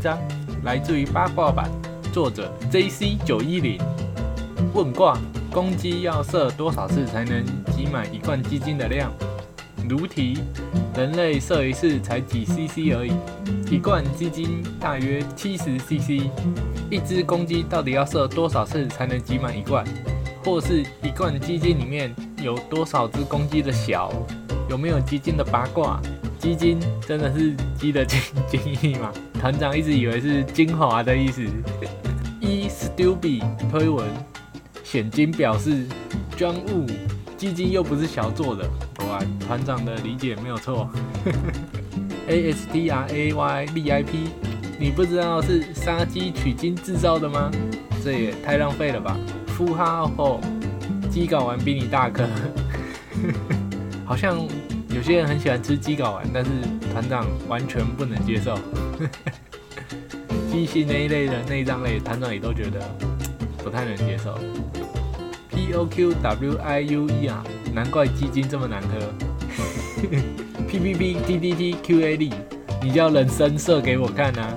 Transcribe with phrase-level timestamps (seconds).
[0.00, 0.18] 章
[0.64, 1.70] 来自于八卦版，
[2.10, 3.78] 作者 JC 九一零。
[4.72, 5.18] 问卦：
[5.52, 7.44] 公鸡要射多少次才能
[7.76, 9.12] 挤满一罐鸡精的量？
[9.88, 10.38] 如题：
[10.96, 13.12] 人类射一次才几 CC 而已，
[13.70, 16.30] 一罐鸡精大约七十 CC。
[16.90, 19.84] 一只公鸡到底要射多少次才能挤满一罐？
[20.42, 24.10] 或是一罐鸡精里面有多少只公鸡的小？
[24.70, 26.00] 有没有鸡精的八卦？
[26.40, 29.12] 鸡精真的是鸡的精精液吗？
[29.38, 31.42] 团长一直以为是精华的意思。
[32.40, 34.08] 一 Stupid 推文，
[34.82, 35.84] 显金表示
[36.38, 36.86] 专务
[37.36, 38.66] 基金又不是小做的，
[38.96, 40.88] 果然团长的理解没有错。
[42.26, 44.30] A S T R A Y V I P，
[44.78, 47.50] 你不知道是杀鸡取精制造的吗？
[48.02, 49.14] 这也太浪费了吧！
[49.58, 50.40] 呼哈后，
[51.10, 52.26] 鸡睾丸比你大颗，
[54.06, 54.38] 好像。
[55.00, 56.50] 有些人很喜欢吃鸡睾丸，但是
[56.92, 58.54] 团长完全不能接受。
[60.52, 62.78] 鸡心那一类的内脏类，团长也都觉得
[63.64, 64.38] 不太能接受。
[65.48, 67.42] P O Q W I U E 啊，
[67.72, 68.98] 难怪鸡精这么难喝。
[70.68, 72.34] P P P T T T Q A D，
[72.82, 74.54] 你叫人参射给我看啊？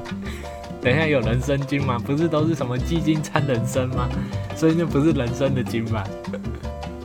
[0.81, 1.97] 等一下有人参精吗？
[1.97, 4.09] 不是都是什么鸡精掺人参吗？
[4.57, 6.03] 所以那不是人参的精吧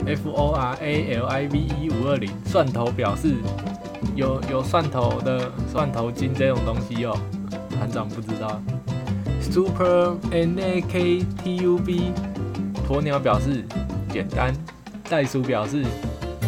[0.08, 3.34] ？F O R A L I V E 五二零蒜头表示
[4.14, 7.14] 有有蒜头的蒜头精这种东西哟，
[7.70, 8.60] 团长不知道。
[9.40, 12.12] Super N A K T U B
[12.88, 13.64] 鸵鸟表示
[14.10, 14.52] 简单，
[15.08, 15.84] 袋鼠表示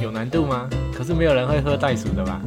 [0.03, 0.69] 有难度吗？
[0.95, 2.41] 可是没有人会喝袋鼠的吧？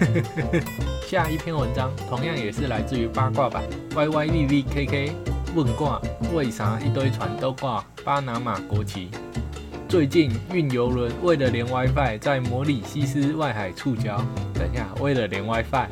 [1.06, 3.62] 下一篇文章同样也是来自于八卦版
[3.94, 5.12] Y Y V V K K
[5.54, 6.00] 问卦，
[6.32, 9.08] 为啥一堆船都挂巴拿马国旗？
[9.90, 14.20] 最近运油轮为了连 WiFi，在摩里西斯外海触礁。
[14.54, 15.88] 等一下，为了连 WiFi，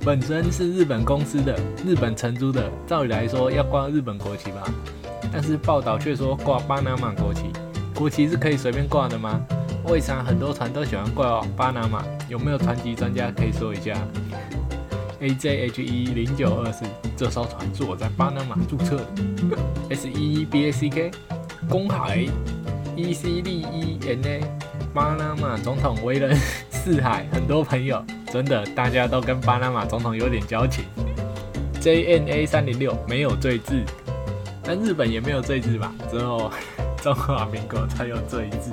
[0.02, 1.54] 本身是日本公司的，
[1.86, 4.62] 日本承租的，照理来说要挂日本国旗吧？
[5.30, 7.50] 但是报道却说挂巴拿马国旗。
[7.94, 9.44] 国旗是可以随便挂的吗？
[9.84, 12.02] 为啥很多船都喜欢挂巴拿马？
[12.30, 13.92] 有没有船籍专家可以说一下
[15.22, 16.84] ？AJHE 零九二四，
[17.16, 19.06] 这艘船是我在巴拿马注册的。
[19.94, 21.14] SEBACK
[21.68, 22.26] 公海
[22.96, 24.42] ECDENA
[24.92, 26.36] 巴拿马总统为人
[26.68, 30.84] 四海，很多朋友，真的大家都跟巴拿马总统有点交情。
[31.80, 33.80] JNA 三零六没有罪字，
[34.64, 35.92] 但日本也没有罪字吧？
[36.10, 36.50] 之后
[37.00, 38.72] 中华民国才有罪字。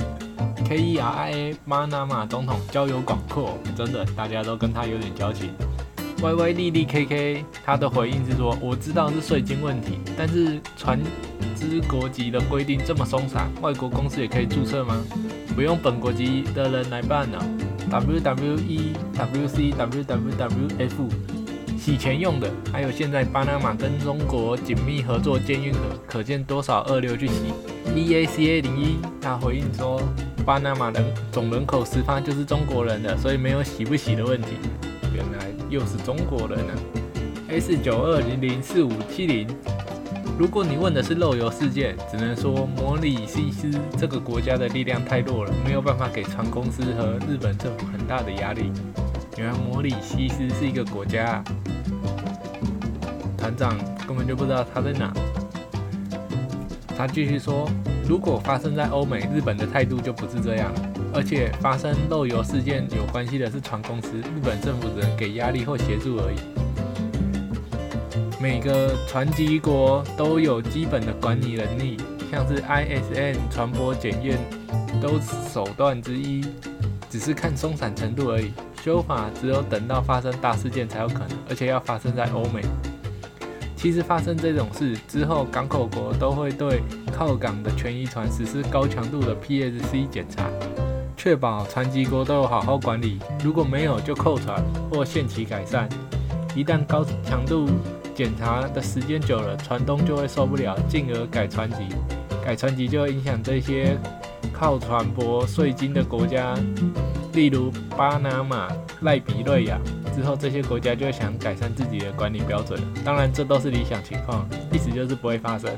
[0.66, 5.54] K E R I A 巴拿马总统交友广阔，真的大家都跟他有点交情。
[6.22, 11.00] Y Y 丽丽 K K，他的回应是说：“我知道是税金问题，但是船
[11.56, 15.02] 只国籍的规定这么松散，外国公司也可以注册吗？
[15.56, 17.38] 不用本国籍的人来办呢
[17.90, 21.07] ？W W E W C W W W F，
[21.78, 22.51] 洗钱用的。
[22.69, 27.53] 还有现在巴拿马跟中国紧密合作建运河，可见多少二流去洗。
[27.96, 30.01] E A C A 零一，他回应说：
[30.46, 31.01] 巴拿马人
[31.31, 34.50] 总人口十趴就是中国人的，所以没有洗不洗的问题。”
[35.69, 36.74] 又是中国人呢
[37.47, 39.47] ！S 九二零零四五七零。
[40.38, 48.72] 如果你问的是漏油事件，只能说摩里西斯这个国家的力量太弱了，没有办法给船公司和日本政府很大的压力。
[49.38, 51.44] 原来摩里西斯是一个国家，啊
[53.38, 55.13] 团长根本就不知道他在哪。
[56.97, 57.69] 他继续说，
[58.07, 60.81] 如果发生在欧美，日本的态度就不是这样了。
[61.13, 66.38] 而且发生漏油事件有关系的是船公司，日本政府只能给压力或协助而已。
[68.41, 71.97] 每个船籍国都有基本的管理能力，
[72.31, 74.38] 像是 ISN 船舶检验
[75.01, 76.45] 都是手段之一，
[77.09, 78.53] 只是看松散程度而已。
[78.81, 82.61] 修法只有等到发生大事件才有可能，而且要发生在欧美。
[83.75, 86.81] 其实发生这种事之后，港口国都会对
[87.13, 90.50] 靠港的权益船实施高强度的 PSC 检查。
[91.19, 95.89] 确保残疾国都有好好管理，如果没有就扣船或限期改善。
[96.56, 97.68] 一旦高强度
[98.16, 101.89] 检查的时间久了，船东就会受不了，进而改船籍。
[102.42, 103.98] 改船籍就会影响这些
[104.54, 106.56] 靠船舶税金的国家，
[107.33, 108.69] 例如巴拿马、
[109.01, 109.77] 赖比瑞亚。
[110.16, 115.69] 之后这些国家就会想改善自己的管理标准，当然这都是理想情况，意思就是不会发生。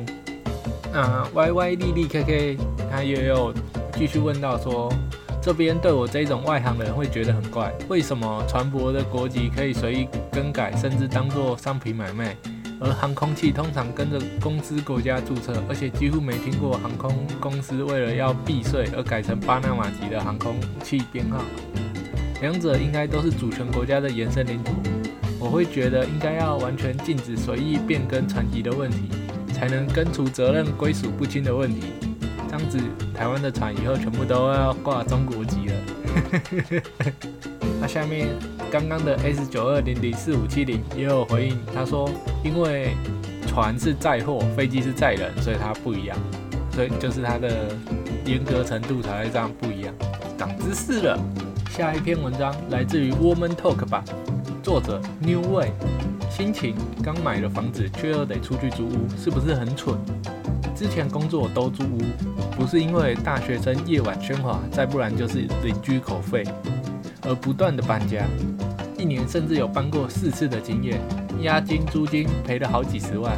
[0.94, 2.58] 那 Y Y 丽丽 K K
[2.92, 3.52] 他也有
[3.94, 4.92] 继续问到说，
[5.42, 12.38] 这边对我这种外行人会觉得很怪，为什么船舶的国籍可以随意更改，甚至当做商品买卖，
[12.80, 21.42] 而航空器通常跟着公司国家注册，而且几乎没听过航空公司为了要避税而改成巴拿马籍的航空器编号。
[22.40, 24.74] 两者应该都是主权国家的延伸领土，
[25.40, 29.10] 我会觉得应该要完全禁止随意变更船籍的问题，
[29.52, 31.88] 才能根除责任归属不清的问题。
[32.52, 32.78] 这样子，
[33.14, 36.82] 台湾的船以后全部都要挂中国籍了。
[37.80, 38.28] 那下面
[38.70, 42.10] 刚刚的 S 九二零零四五七零也有回应，他说
[42.44, 42.94] 因为
[43.48, 46.18] 船是载货，飞机是载人，所以它不一样，
[46.74, 47.74] 所以就是它的
[48.26, 49.96] 严格程度才会这样不一样。
[50.38, 51.18] 长知识了。
[51.70, 54.04] 下一篇文章来自于 Woman Talk 吧，
[54.62, 55.72] 作者 New Way。
[56.30, 59.98] 心情刚买了房子，却又得出去租屋，是不是很蠢？
[60.82, 62.00] 之前工作都租屋，
[62.58, 66.44] 不是因为大学生夜晚喧哗，再不然就是邻居口费，
[67.22, 68.26] 而不断的搬家，
[68.98, 71.00] 一年甚至有搬过四次的经验，
[71.44, 73.38] 押金租金赔了好几十万，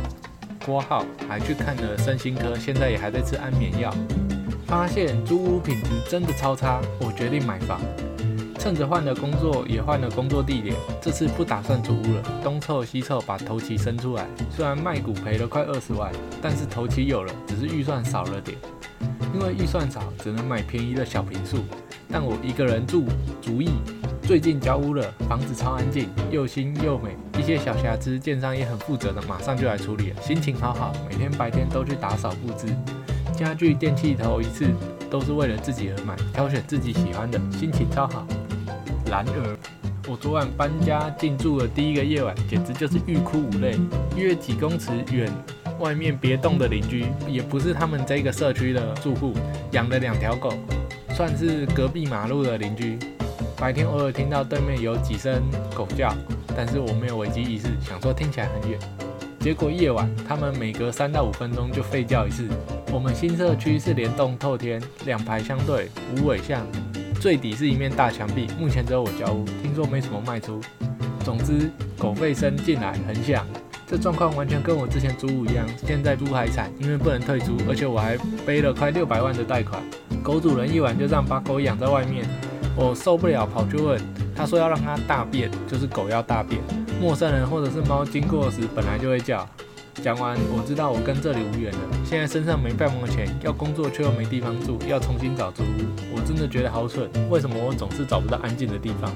[0.65, 3.93] 括号还去看了身心科，现在也还在吃安眠药，
[4.65, 7.77] 发现租屋品质真的超差，我决定买房。
[8.63, 14.25] 趁着换了工作，也换了工作地点，这次不打算租屋了，东凑西凑把头期生出来。
[14.49, 16.09] 虽然卖股赔了快二十万，
[16.41, 18.57] 但是头期有了，只是预算少了点。
[19.33, 21.57] 因为预算少，只能买便宜的小平数。
[22.09, 23.03] 但我一个人住，
[23.41, 23.71] 足矣。
[24.21, 27.17] 最近交屋了，房子超安静，又新又美。
[27.37, 30.21] 一些小瑕疵，建商也很负责的，马上就来处理了。
[30.21, 32.73] 心情好好，每天白天都去打扫布置。
[33.35, 34.69] 家具电器头一次
[35.11, 38.25] 都是为了自己而买，挑选自己喜欢的，心情超好。
[39.13, 39.57] 然而，
[40.07, 43.77] 我昨晚搬家进驻的第一个夜晚，简直就是欲哭无泪。
[44.17, 45.31] 约几公尺远，
[45.79, 49.35] 外面别动的邻居，也不是他们这个社区的住户，
[49.69, 50.51] 养了两条狗，
[51.15, 52.97] 算是隔壁马路的邻居。
[53.55, 55.43] 白天偶尔听到对面有几声
[55.75, 56.11] 狗叫，
[56.57, 58.79] 但是我没有危机意识，想说听起来很远。
[59.39, 62.47] 结果夜晚，他们每隔三到五分钟就吠叫一次。
[62.91, 65.87] 我们新社区是联动透天，两排相对，
[66.17, 66.65] 无尾巷。
[67.23, 70.59] 最底是一面大墙壁，目前只有我交屋，听说没什么卖出。
[71.23, 73.47] 总之，狗吠声进来很响，
[73.87, 75.65] 这状况完全跟我之前租屋一样。
[75.87, 79.81] 现在租还惨，因为不能退租，而且我还背了快六百万的贷款。
[80.21, 82.25] 狗主人一晚就这样把狗养在外面，
[82.75, 83.97] 我受不了，跑去问，
[84.35, 86.61] 他说要让它大便，就是狗要大便。
[86.99, 89.47] 陌生人或者是猫经过时，本来就会叫。
[90.03, 91.79] 讲完，我知道我跟这里无缘了。
[92.03, 97.09] 现在身上没半毛钱，要工作却又没地方住，要重新找租屋，我真的觉得好蠢。
[97.29, 99.09] 为什么我总是找不到安静的地方？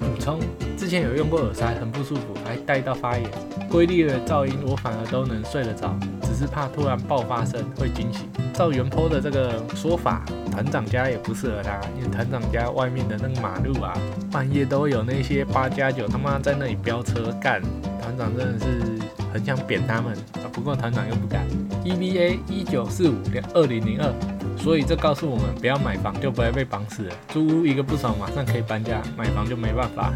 [0.00, 0.40] 补充，
[0.78, 3.30] 之前有用过耳塞，很不舒服，还带到发炎。
[3.68, 8.22] 规律的噪音我反而都能睡得着，只是怕突然爆发声会惊醒。
[8.54, 13.92] 照原坡的这个说法，团长家也不适合他，因为团长家外面的那个马路啊，
[14.32, 17.60] 半夜都有那些八加九他妈在那里飙车干，
[18.00, 19.19] 团长真的是。
[19.32, 21.46] 很想扁他们啊，不过团长又不敢。
[21.84, 24.12] EVA 一九四五点二零零二，
[24.56, 27.14] 所以这告诉我们，不要买房就不会被绑死了。
[27.28, 30.12] 租屋一个不爽，马上可以搬家；买房就没办法。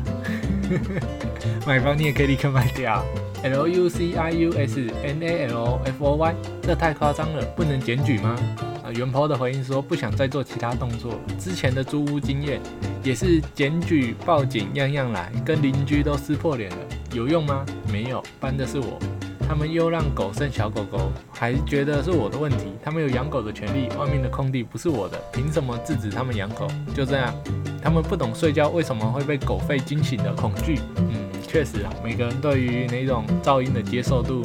[0.68, 3.04] 呵 呵买房你也可以立刻卖掉。
[3.42, 8.34] L U C I U S N A L F O Y，这太夸张了，不能检举吗？
[8.82, 11.14] 啊，元抛的回应说不想再做其他动作。
[11.38, 12.60] 之前的租屋经验
[13.02, 16.76] 也是检举、报警，样样来，跟邻居都撕破脸了。
[17.14, 17.64] 有用吗？
[17.92, 18.98] 没有，搬的是我。
[19.46, 22.72] 他们又让狗生小狗狗，还觉得是我的问题。
[22.82, 26.66] 他们有养狗的权利，外面的空地不是我的，凭什么制止他们养狗？
[26.92, 27.32] 就这样，
[27.80, 30.80] 他们不懂睡觉为什么会被狗吠惊醒的恐惧。
[30.96, 34.42] 嗯，确实啊，每个人对于那种噪音的接受度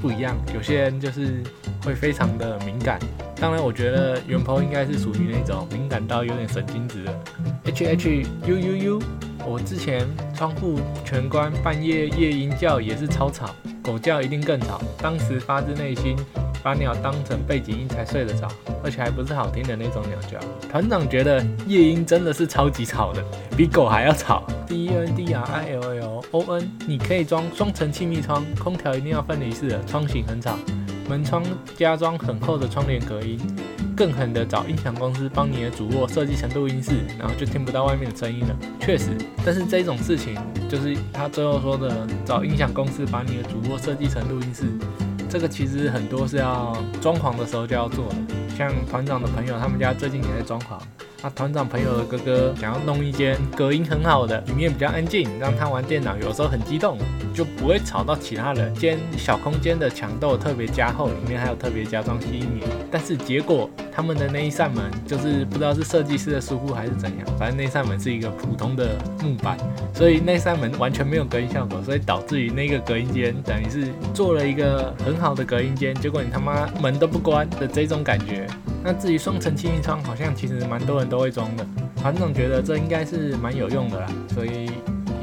[0.00, 1.42] 不一样，有些人就是
[1.82, 3.00] 会非常的敏感。
[3.40, 7.20] 当然，我觉得元鹏应该是属于那种敏感到有点神经质的。
[7.64, 9.02] H H U U U。
[9.46, 14.80] 我之前窗户全关，半夜夜莺叫也是超吵，狗叫一定更吵。
[14.98, 16.16] 当时发自内心
[16.62, 18.48] 把鸟当成背景音才睡得着，
[18.84, 20.38] 而且还不是好听的那种鸟叫。
[20.68, 23.24] 团长觉得夜莺真的是超级吵的，
[23.56, 24.44] 比狗还要吵。
[24.66, 30.56] D N D R I L L O N，你可以装双层气密窗，空调一定要分离式的，窗型很吵，
[31.08, 31.42] 门窗
[31.76, 33.38] 加装很厚的窗帘隔音。
[33.96, 38.56] 更狠的找音响公司帮你的主卧设计成录音室，然后就听不到外面的声音了。
[38.80, 39.10] 确实，
[39.44, 40.36] 但是这种事情
[40.68, 44.64] 就是他最后说的，找音响公司把你的主卧设计成录音室，
[45.28, 48.16] 这个其实很多是要装潢的时候就要做的。
[48.62, 50.78] 像团长的朋友，他们家最近也在装潢。
[51.24, 56.98] 那团长朋友的哥哥想要弄一间隔音很好的，里面比较安静，让他玩电脑有时候很激动，
[57.32, 58.74] 就不会吵到其他人。
[58.74, 62.68] 间小空间的墙都特别加厚，里面还有特别加装吸音棉。
[62.90, 69.56] 但是结果他们的那一扇门就是不知道是设计师的疏忽还是怎样，反正那扇门是一个普通的木板，
[69.94, 78.44] 所以那扇门完全没有隔音效果，所以导致于那个隔音间等于是做了一个很好的隔音间，结果你他妈门都不关的这种感觉。
[78.84, 81.66] 那至于双层气密窗，好像其实蛮多人都会装的。
[81.96, 84.66] 团总觉得这应该是蛮有用的啦，所以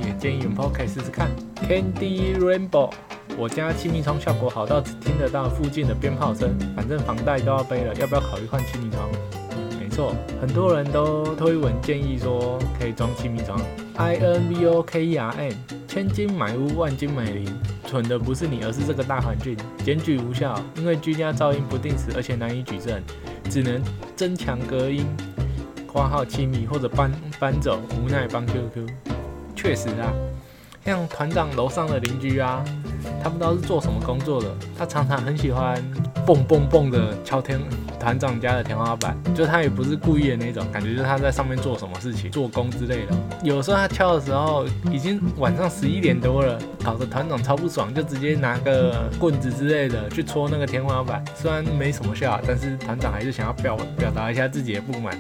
[0.02, 1.30] 也建议 p o 可以试试看。
[1.68, 2.90] Candy Rainbow，
[3.38, 9.10] 我家气密窗效果好到只听得到附近的鞭炮声，反正房贷都要背了，要不要考虑换气密窗？
[10.40, 13.60] 很多人都推文建议说可以装亲密窗。
[13.96, 15.54] I N V O K E R N，
[15.88, 17.46] 千金买屋，万金买邻，
[17.86, 19.58] 蠢的不是你，而是这个大环境。
[19.84, 23.02] 检举无效，因为居家噪音不定时，而且难以举证。
[23.50, 23.82] 只能
[24.16, 25.06] 增强隔音，
[25.92, 28.88] 挂号亲密或者搬搬走，无奈帮 QQ。
[29.56, 30.14] 确实啊，
[30.86, 32.64] 像团长楼上的邻居啊，
[33.22, 34.48] 他不知道是做什么工作的，
[34.78, 35.76] 他常常很喜欢
[36.26, 37.60] 蹦蹦蹦的敲天
[38.00, 43.16] 团长家的天花板，就他也不是故意的那种，感觉就是他在上面做什么事情，做工之类的。
[43.44, 51.24] 有时候他敲的时候已经晚上十一点多了，搞得团长超不爽，就直接拿个棍子之类的去戳那个天花板。
[51.36, 55.18] 虽然没什么效，但是团长还是想要表表达一下自己的不满。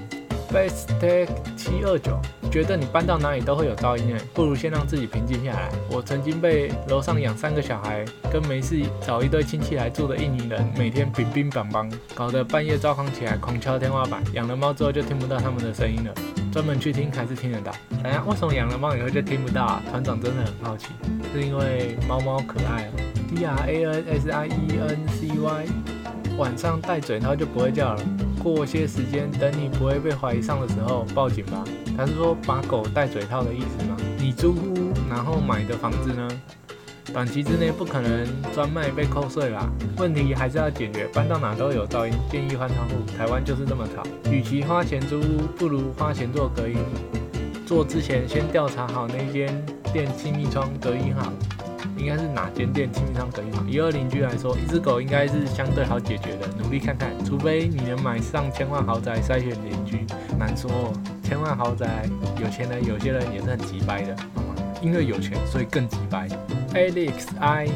[0.51, 2.19] Best Take 七二九。
[2.51, 5.69] 觉得你搬到哪里都会有噪音诶，不如先让自己平静下来。
[5.91, 8.03] 我曾经被楼上养三个小孩，
[8.33, 14.23] 跟没事找一堆亲戚来住的印尼人，每天乒乒乓乓，搞得半夜躁狂起来，狂敲天花板。
[14.33, 16.11] 养了猫之后就听不到他们的声音了，
[16.51, 17.71] 专门去听还是听得到。
[18.03, 19.83] 哎呀，为什么养了猫以后就听不到啊？
[19.91, 20.87] 团长真的很好奇，
[21.31, 22.91] 是因为猫猫可爱哦。
[23.29, 25.65] D R A N S I E N C Y，
[26.39, 28.01] 晚上戴嘴套就不会叫了。
[28.41, 31.65] 过些时间，等你不会被怀疑上的时候，报警吧。
[31.97, 33.97] 他是说把狗戴嘴套的意思吗？
[34.17, 36.25] 你租屋然后买的房子呢？
[37.11, 39.69] 短期之内不可能专卖被扣税啦。
[39.97, 42.95] 问题还是要解决，搬到哪都有噪音，建议换窗户。
[43.17, 44.01] 台湾就是这么吵。
[44.31, 46.77] 与其花钱租屋，不如花钱做隔音。
[47.65, 49.53] 做之前先调查好那间
[49.91, 51.33] 电气密窗隔音好。
[51.99, 53.65] 应该是哪间店清仓可以吗？
[53.67, 57.11] 以二邻居来说，一只狗应该是相对好解决的，努力看看。
[57.25, 60.05] 除非你能买上千万豪宅筛选邻居，
[60.37, 60.71] 难说。
[61.21, 62.09] 千万豪宅，
[62.41, 64.55] 有钱人有些人也是很急掰的，好吗？
[64.81, 66.27] 因为有钱，所以更急掰。
[66.73, 67.67] Alex I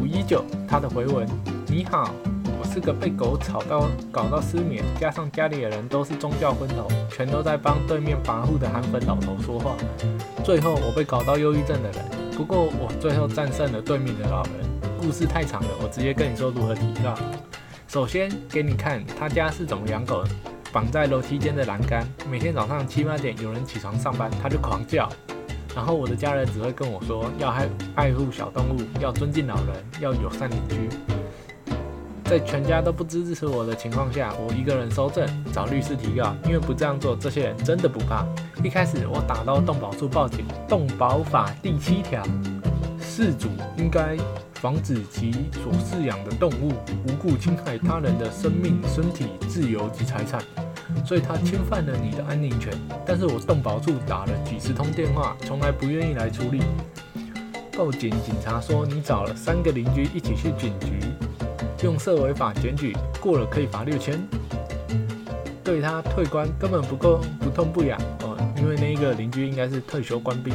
[0.00, 1.28] 五一九，他的回文：
[1.68, 2.10] 你好，
[2.58, 9.76] 我是个被狗吵到搞到失眠，加上家里的人都是宗教昏头，全都在帮对面跋扈的韩粉老头说话，
[10.42, 12.17] 最后我被搞到忧郁症的人。
[12.38, 14.52] 不过我最后战胜了对面的老人。
[14.96, 17.12] 故事太长了，我直接跟你说如何提高。
[17.88, 20.30] 首先给你看他家是怎么养狗的，
[20.72, 22.08] 绑在楼梯间的栏杆。
[22.30, 25.08] 每天早上七八点有人起床上班，他就狂叫。
[25.74, 30.88] 然后我的家人只会跟我说要爱爱护小动物，要尊敬老人，要友善邻居。
[32.24, 36.36] 在全家都不支持我的情况下，我一个人收证，找律师提告。
[36.44, 38.24] 因为不这样做，这些人真的不怕。
[38.62, 42.22] 一开始我打到动保处报警，动保法第七条，
[43.00, 44.16] 事主应该
[44.54, 45.30] 防止其
[45.62, 46.72] 所饲养的动物
[47.06, 50.42] 无故侵害他人的生命、身体、自由及财产，
[51.06, 52.72] 所以他侵犯了你的安宁权。
[53.06, 56.60] 但是我动保处打了几十通电话，从来不愿意来处理。
[57.76, 60.98] 报警警察说你找了三个邻居一起去警局。
[61.84, 64.20] 用涉违法检举过了可以罚六千，
[65.62, 67.96] 对他退官根本不够不痛不痒，
[68.60, 70.52] 因为那个邻居应该是退休官兵，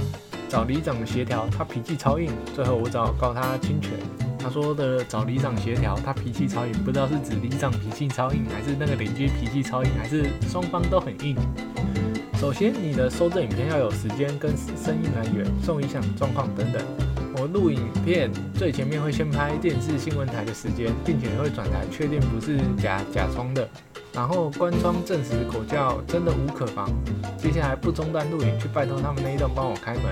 [0.50, 3.92] 找里长协调，他脾气超硬，最后我找告他侵权。
[4.38, 11.38] 他说的找里长协调，他脾气超硬，不知道是指里长脾气超硬，还是那个邻居脾气超硬，还是双方都很硬。
[12.38, 16.82] 首先，你的收证影片要有时间跟声音来源、受影响状况等等。
[17.38, 23.68] 我录影片最前面会先拍电视新闻台的时间，并且会转台确定不是假假装的，
[24.14, 26.88] 然后关窗证实狗叫真的无可防。
[27.38, 30.04] 接下来不中断录影，去拜托他们那一栋帮我开门。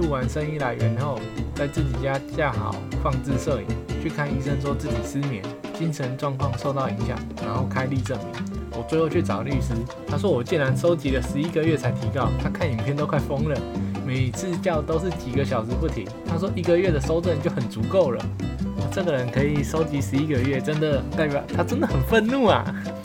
[0.00, 1.18] 录完声音来源后，
[1.54, 3.66] 在自己家架好放置摄影，
[4.00, 5.44] 去看医生说自己失眠，
[5.76, 8.28] 精神状况受到影响，然后开立证明。
[8.74, 9.74] 我最后去找律师，
[10.06, 13.60] 他说我竟然收集了十一个月才提告，他看影片都快疯了。
[14.06, 16.06] 每次叫都是几个小时不停。
[16.26, 18.24] 他说一个月的收证就很足够了。
[18.94, 22.62] 这个人可以收集十一个月，真的代表他真的很愤怒啊！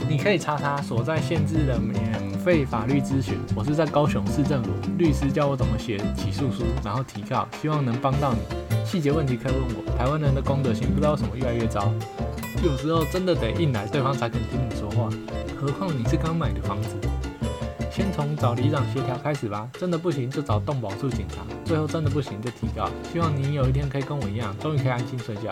[0.09, 3.37] 你可以查他所在县制的免费法律咨询。
[3.55, 8.39] 我是在高雄市政府，律师教我怎么写起诉书，然后提告，希望能帮到你。
[8.85, 9.97] 细节问题可以问我。
[9.97, 11.93] 台湾人的公德心不知道什么越来越糟，
[12.61, 15.09] 有时候真的得硬来，对方才肯听你说话。
[15.55, 16.97] 何况你是刚买的房子。
[17.97, 22.87] 先从找里长协调开始吧，真的不行就找动保处警察，最后真的不行就提高。
[23.11, 25.51] 希望你有一天可以跟我一样，终于可以安心睡觉。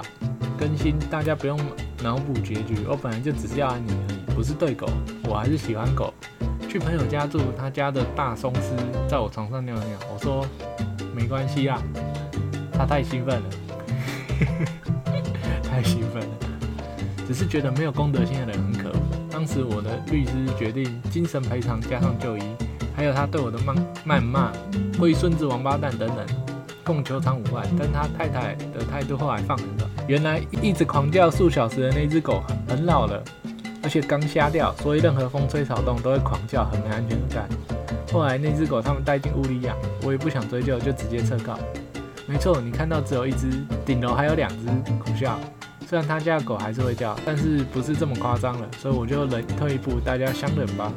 [0.56, 1.60] 更新，大家不用
[2.04, 4.88] 脑补结局，我本来就只是要安宁而已，不是对狗，
[5.24, 6.14] 我还是喜欢狗。
[6.70, 8.76] 去朋友家住，他家的大松狮
[9.10, 10.46] 在我床上尿尿，我说
[11.16, 11.82] 没关系啊，
[12.72, 13.50] 他太兴奋了，
[15.68, 16.36] 太兴奋了，
[17.28, 18.75] 只是觉得没有公德心的人。
[19.36, 22.42] 当时我的律师决定精神赔偿加上就医，
[22.96, 23.76] 还有他对我的谩
[24.08, 24.50] 谩骂、
[24.98, 26.26] 龟孙子、王八蛋等等，
[26.86, 27.68] 共求偿五万。
[27.78, 33.22] 但他太太的态度后来放很软，原来一直狂叫数小时的那只狗很老了，
[33.84, 37.50] 而且刚瞎掉，所以任何风吹草动都会狂叫，很没安全感。
[38.14, 41.60] 后来那只狗他们带进屋里养，我也不想追究，就直接撤告。
[42.26, 43.52] 没错，你看到只有一只，
[43.86, 45.38] 顶楼还有两只，苦笑。
[45.88, 50.92] 虽然他家的狗还是会叫，但是不是这么夸张了，所以我就忍退一步，大家相忍吧。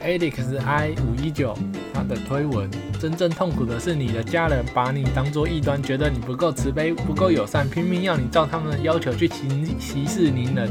[0.00, 1.56] Alex I 五一九
[1.92, 10.70] 他的推文，真正痛苦的是你的家人把你当做异端，觉得你不够慈悲、不够友善，拼命要你照他们的要求去歧歧视您人。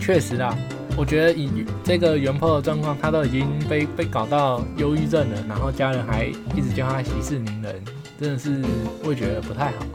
[0.00, 0.56] 确实啦，
[0.96, 7.82] 我觉得以这个原坡的状况，他都已经被被搞到忧郁症了，然后家人还一直叫他息事宁人，
[8.20, 8.62] 真的是
[9.02, 9.86] 会觉得不太好。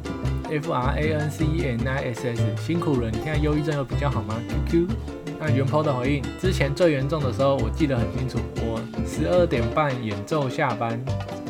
[0.49, 4.35] F R A N C E N I S S，辛苦了，你现在忧郁症有比较好吗
[4.69, 4.95] ？Q Q，
[5.39, 10.99] 那原抛的回应，之前最严重的时候，我记得很清楚，我十二点半演奏下班，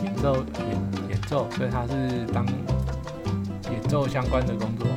[0.04, 2.46] 演奏演演奏，所以他是当
[3.72, 4.88] 演奏相关的工作，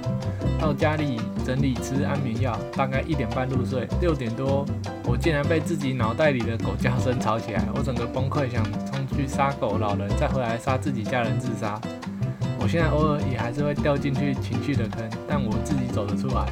[0.59, 4.64] 到家里整理吃安眠药，大概一点半入睡，六点多，
[5.04, 11.78] 我竟然被自己脑袋里的狗叫声吵起来，我整个崩溃，想冲去杀狗老人，再回来杀自己家人自杀。
[12.62, 16.47] 我现在偶尔也还是会掉进去情绪的坑，但我自己走得出来。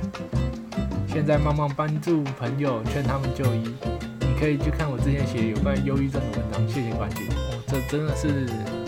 [1.07, 3.75] 现在慢慢帮助朋友，劝他们就医。
[4.21, 7.27] 你可以去看我之前写有关忧郁症的文章，谢谢关心。
[7.29, 8.47] 哦，这真的是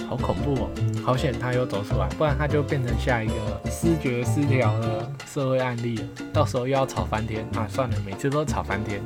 [0.08, 0.70] 好恐怖哦！
[1.04, 3.34] 好险他又走出来，不然他就变成下一个
[3.70, 6.04] 失觉失调的社会案例了。
[6.32, 7.66] 到时候又要吵翻天啊！
[7.68, 9.00] 算了，每次都吵翻天。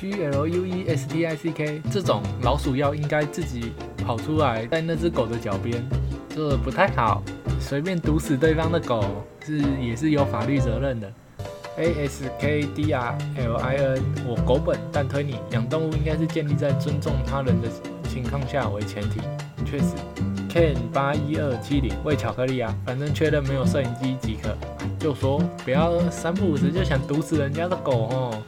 [0.00, 3.72] G L U E S T I C K 这种老鼠药应该自己
[4.04, 5.82] 跑出来，在那只狗的脚边。
[6.28, 7.22] 这不太好，
[7.68, 9.04] 随便毒死对方的狗
[9.44, 11.12] 是也是有法律责任的。
[11.78, 17.68] A S K D R L I N，我狗本，但推你养动物应该是建立在尊重他人的
[18.08, 19.20] 情况下为前提。
[19.64, 19.96] 确实
[20.48, 24.56] ，Ken 八一二七零喂巧克力啊，反正确认没有摄影机即可。
[25.00, 28.42] 就说不要三不五时就想毒死人家的狗哦，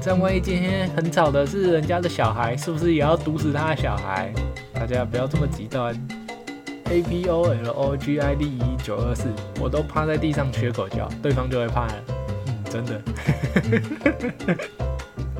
[0.00, 4.32] 这样万一今天很吵的是人家的小孩，是不是也要毒死他的小孩？
[4.72, 5.94] 大家不要这么极端。
[6.90, 9.28] A P O L O G I D E 九二四，
[9.60, 11.94] 我都趴在地上学狗叫，对方就会怕了。
[12.46, 13.02] 嗯，真的。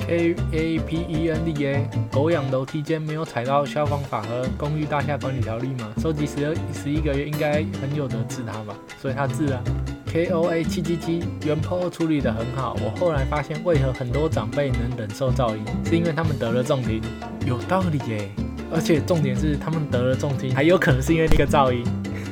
[0.07, 5.91] K A P E N D A，狗养楼梯间没有踩到消防法和公寓大厦管理条例吗？
[5.97, 8.75] 收集十二十一个月，应该很有得治它吧？
[9.01, 9.61] 所以它治啊。
[10.05, 12.75] K O A 七七七，原 po 处理的很好。
[12.83, 17.01] 我后来发现，为何很多长辈能忍受噪音，是因为他们得了重听。
[17.45, 18.29] 有道理耶。
[18.71, 21.83] 而且重点是，他们得了重听，还有可能是因为那个噪音，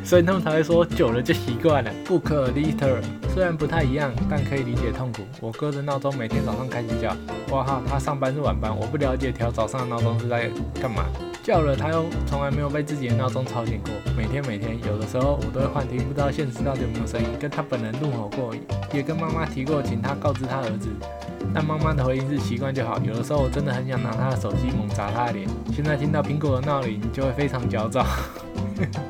[0.03, 1.91] 所以他们才会说久了就习惯了。
[2.05, 3.01] Book liter
[3.33, 5.23] 虽然不太一样，但可以理解痛苦。
[5.41, 7.15] 我哥的闹钟每天早上开始叫，
[7.51, 10.49] 哇哈，他上班是晚班，我不了解调早上的闹钟是在
[10.81, 11.05] 干嘛。
[11.47, 13.93] 叫了他又从来没有被自己的闹钟吵醒过。
[14.17, 17.27] 每天每天，有的时候我都会幻听，不知道现实到底有没有声音。
[17.39, 18.53] 跟他本人怒吼过，
[18.91, 20.89] 也跟妈妈提过，请他告知他儿子。
[21.53, 22.99] 但妈妈的回应是习惯就好。
[22.99, 25.47] 有的时候我真的很想拿他的手机猛砸他的脸。
[25.73, 28.05] 现在听到苹果的闹铃就会非常焦躁。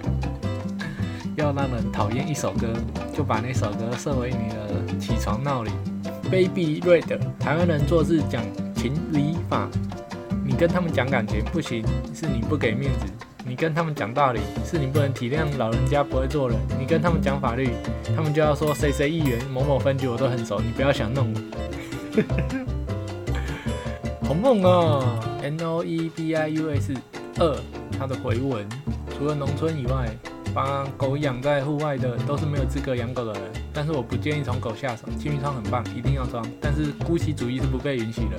[1.38, 2.67] 要让人讨厌一首歌，
[3.15, 5.73] 就把那首歌设为你的起床闹铃。
[6.30, 8.43] Baby Red，台湾人做事讲
[8.76, 9.67] 情理法。
[10.48, 11.84] 你跟他们讲感情不行，
[12.14, 13.06] 是你不给面子；
[13.46, 17.72] 你跟他们讲道理，是你不能体谅老人家不会做人；你跟他们讲法律，
[18.16, 21.40] 他们就要说谁谁议员、某某分局我都很熟，你不要想弄我。
[24.26, 26.94] 好梦啊！N O E B I U S
[27.40, 27.58] 二，
[28.00, 28.66] 它的回文，
[29.18, 30.10] 除了农村以外，
[30.54, 33.42] 把狗养在户外的都是没有资格养狗的人。
[33.74, 36.42] 但是我不建议从狗下手，气密窗很棒，一定要装。
[36.62, 38.38] 但是姑息主义是不被允许的。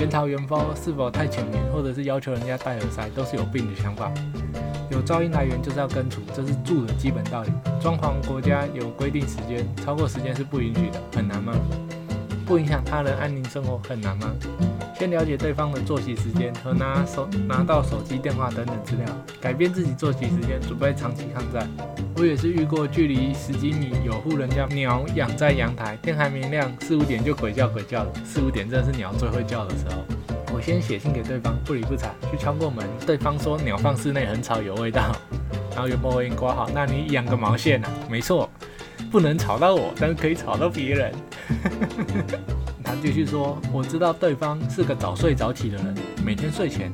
[0.00, 4.10] 检讨原包是否太浅眠，或者是要求人家戴耳塞，都是有病的想法。
[4.90, 7.52] 有噪音来源就是要根除，这是住的基本道理。
[7.82, 10.98] 装潢国家有规定时间，超过时间是不允许的。
[11.14, 11.52] 很难吗？
[12.50, 14.28] 不影响他人安宁生活很难吗？
[14.98, 19.06] 先了解对方的作息时间和拿手拿到手机电话等等资料，
[19.40, 21.70] 改变自己作息时间，准备长期抗战。
[22.16, 28.10] 我也是遇过距离十几米有户人家鸟养在阳台，天还没亮，四五点就鬼叫鬼叫的。
[28.24, 30.02] 四五点正是鸟最会叫的时候。
[30.52, 35.12] 我先写信给对方，不理不睬，去敲过门，对方说鸟放室内很吵，有味道。
[35.70, 37.88] 然后原波回应挂号，那你养个毛线啊？
[38.10, 38.50] 没错，
[39.10, 41.12] 不能吵到我，但是可以吵到别人。
[42.84, 45.94] 他继续说，我知道对方是个早睡早起的人，
[46.24, 46.92] 每天睡前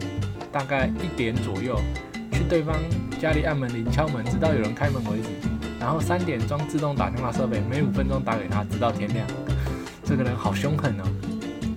[0.51, 1.79] 大概一点左右
[2.33, 2.75] 去对方
[3.21, 5.29] 家里按门铃敲门，直到有人开门为止。
[5.79, 9.27] 然后三点装自动打电话设备，每五分钟打给他，直到天亮。
[10.03, 11.05] 这个人好凶狠哦！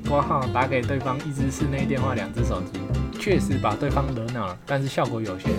[0.08, 2.80] 挂号打给对方一支室内电话，两只手机，
[3.20, 5.52] 确实把对方惹恼了，但是效果有限。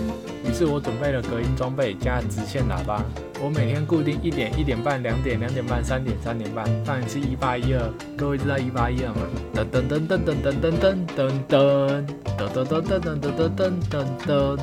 [0.53, 3.03] 是我准备了隔音装备加直线喇叭。
[3.43, 7.81] 我每天固定一点、一点半、两点、两点半、三点、三点半放一次一八一二。
[8.15, 9.21] 各位知道一八一二吗？
[9.55, 12.05] 噔噔噔噔噔噔噔噔噔
[12.37, 14.59] 噔噔噔噔噔噔噔噔噔。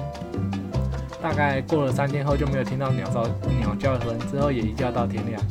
[1.21, 3.27] 大概过了三天后就没有听到鸟叫
[3.59, 5.43] 鸟叫声，之后也一觉到天亮。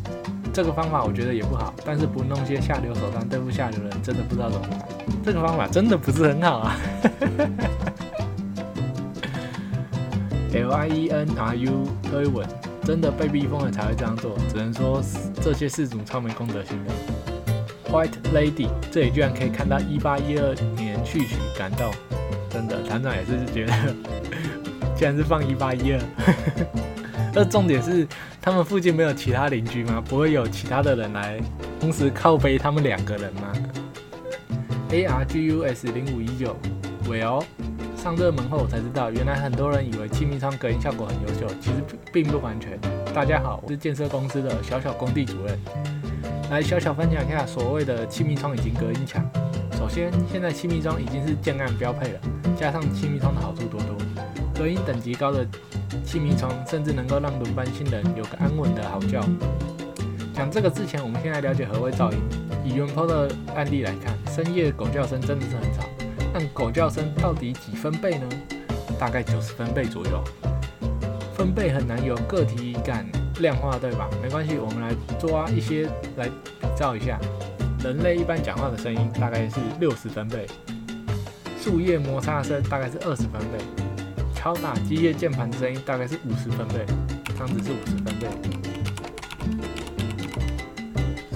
[0.54, 4.80] 这个方法我觉得也不好，但是不弄些下流手段对付下流人，真的不知道怎么办。
[5.26, 6.78] 这个方法真的不是很好啊。
[10.54, 12.48] L I E N R U 推文，
[12.84, 15.02] 真的被逼疯了才会这样做，只能说
[15.42, 16.94] 这些事主超没公德心的。
[17.92, 21.92] White Lady，这里居然可以看到一八一二年序曲，感动，
[22.50, 23.74] 真的团长也是觉得，
[24.96, 26.00] 竟然是放一八一二，
[27.34, 28.08] 那重点是
[28.42, 30.04] 他们附近没有其他邻居吗？
[30.06, 31.40] 不会有其他的人来
[31.80, 33.54] 同时靠背他们两个人吗
[34.92, 36.58] ？A R G U S 零五一九
[37.08, 37.44] ，Well。
[38.08, 42.80] 上热门后，我才知道，原来很多人以为气密窗隔音效果很优秀，其实并不完全。
[43.14, 45.60] 大家好，我是建设公司的小小工地主任，
[46.50, 49.30] 来小小分享一下所谓的气密窗以及隔音墙。
[49.78, 52.20] 首先，现在气密窗已经是建案标配了，
[52.58, 53.98] 加上气密窗的好处多多，
[54.58, 55.46] 隔音等级高的
[56.06, 59.22] 气密窗甚至能够让轮班新人有个安稳的好觉。
[60.34, 62.18] 讲这个之前，我们先来了解何谓噪音。
[62.64, 65.87] 以原坡的案例来看，深夜狗叫声真的是很吵。
[66.40, 68.30] 但狗叫声到底几分贝呢？
[69.00, 70.24] 大概九十分贝左右。
[71.36, 73.04] 分贝很难有个体感
[73.40, 74.08] 量化，对吧？
[74.22, 77.20] 没关系，我们来抓一些来比照一下。
[77.84, 80.46] 人类一般讲话的声音大概是六十分贝，
[81.60, 83.58] 树叶摩擦声大概是二十分贝，
[84.36, 86.86] 敲打机械键盘的声音大概是五十分贝，
[87.30, 88.28] 这样子是五十分贝。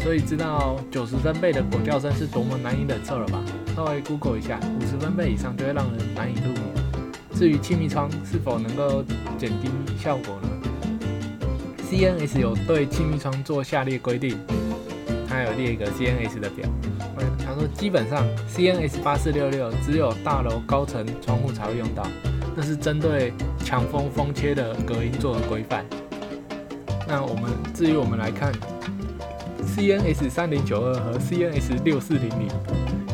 [0.03, 3.43] 所以知道九十分贝的狗叫声是多么难以忍受了吧？
[3.75, 6.61] 稍微 Google 一下，五十分贝以上就会让人难以入眠。
[7.33, 9.03] 至于气密窗是否能够
[9.37, 10.49] 减低效果呢
[11.89, 14.37] ？CNS 有对气密窗做下列规定，
[15.27, 16.69] 它有列一个 CNS 的表。
[17.45, 22.05] 他说基本上 CNS 八四六六只有大楼高层窗户才会用到，
[22.55, 23.33] 那是针对
[23.65, 25.85] 强风风切的隔音做的规范。
[27.07, 28.53] 那我们至于我们来看
[29.65, 32.47] CNS 三零九二和 CNS 六四零零。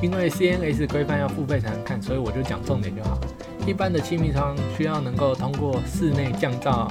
[0.01, 3.19] 因为 CNS 规范要付费才能看，所以我就讲重点就好。
[3.65, 6.88] 一般的气密窗需要能够通过室内降噪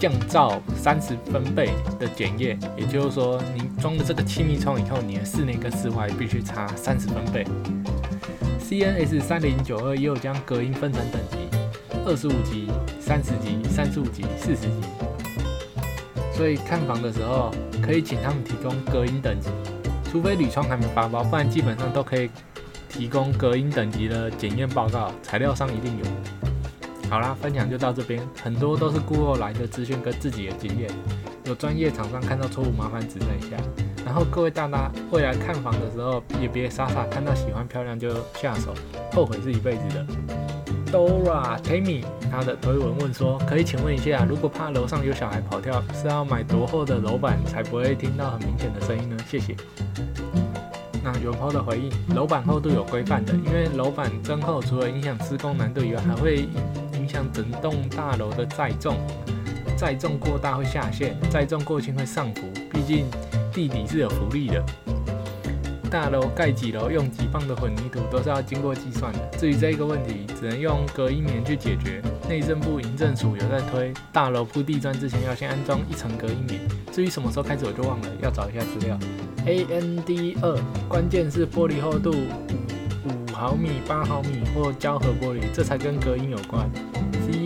[0.00, 7.44] 降噪三十分贝的检验，也就是说，你装了这个气密窗以后，你的室内跟室外必须差三十分贝。
[8.58, 11.36] CNS 三零九二也有将隔音分成等级，
[12.06, 14.80] 二十五级、三十级、三十五级、四十级。
[16.32, 17.50] 所以看房的时候，
[17.82, 19.50] 可以请他们提供隔音等级。
[20.10, 22.28] 除非铝窗还没发包，不然基本上都可以
[22.88, 26.04] 提供隔音等级的检验报告，材料上一定有。
[27.08, 30.90] 好啦，分享就到这边，很多都是顾后来的资讯跟自己的经验，
[31.44, 33.56] 有专业厂商看到错误麻烦指正一下。
[34.04, 38.74] 然后各位大大未来看房的时候也别傻傻看到喜欢漂亮就下手，
[39.12, 40.59] 后悔是一辈子的。
[40.90, 49.16] Dora Tammy 他的推文问说，可以请问一下，如果怕楼上有小孩跑跳，是要买多厚的楼板才不会听到很明显的声音呢？
[49.28, 49.56] 谢谢。
[51.02, 56.48] 那永抛的回应，楼板厚度有规范的，因为楼板增厚，除了影响施工难度以外，还会
[56.94, 58.96] 影响整栋大楼的载重，
[59.76, 63.06] 载重过大会下陷，载重过轻会上浮，毕竟
[63.52, 64.62] 地底是有浮力的。
[65.90, 69.18] 大楼盖几楼用几磅的混凝土都是要经过计算的。
[69.36, 72.00] 至于这个问题，只能用隔音棉去解决。
[72.28, 76.60] 内政部营政署有在推，大楼铺地砖之前要先安装一层隔音棉。
[76.92, 78.96] 至于什么时候开始，我就忘了，要找一下资料。
[79.46, 80.56] A N D 二，
[80.88, 86.70] 关键是玻璃厚度五五毫米、八毫米或胶合玻璃，这才跟隔音有关。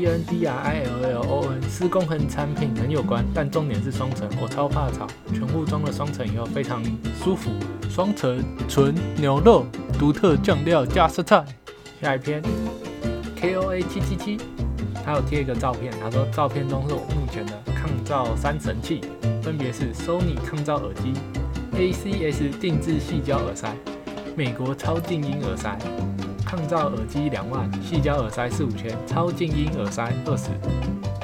[0.04, 5.06] C N D R I L L O N，施工和产品很有关，但重点是双层，我超怕吵。
[5.32, 6.84] 全部装了双层以后非常
[7.22, 7.50] 舒服。
[7.88, 9.64] 双层纯牛肉，
[9.98, 11.42] 独特酱料加色菜。
[12.02, 12.42] 下一篇
[13.34, 14.36] ，K O A 七七七，
[15.02, 19.00] 他有贴一个照片，他说照片中是我目前的抗噪三神器，
[19.42, 21.14] 分别是 Sony 抗噪耳机、
[21.78, 23.74] A C S 定制细胶耳塞、
[24.36, 25.78] 美国超静音耳塞。
[26.54, 30.50] 抗噪耳机两万，细胶耳塞四五千，超静音耳塞二十。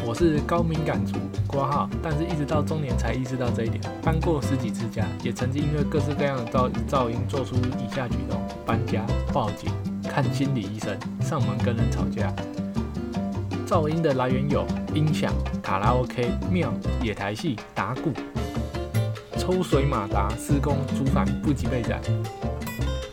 [0.04, 1.16] 我是高敏感族，
[1.46, 3.80] 挂号，但是一直到中年才意识到这一点。
[4.02, 9.70] 搬过十几次家，也曾经因为各式各样的噪噪音做出以下举动：搬家、报警、
[10.02, 12.34] 看心理医生、上门跟人吵架。
[13.68, 18.10] 噪音的来源有音响、卡拉 OK、庙、野台戏、打鼓、
[19.38, 22.00] 抽水马达、施工、租房不及备载。